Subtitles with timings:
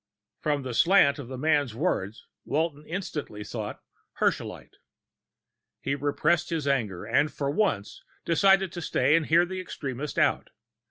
[0.39, 3.81] From the slant of the man's words Walton instantly thought:
[4.19, 4.77] Herschelite!
[5.79, 10.49] He repressed his anger and, for once, decided to stay and hear the extremist out.